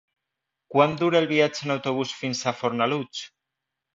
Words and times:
Quant 0.75 0.95
dura 1.01 1.19
el 1.23 1.27
viatge 1.33 1.67
en 1.67 1.75
autobús 1.75 2.15
fins 2.21 2.41
a 2.41 2.57
Fornalutx? 2.63 3.21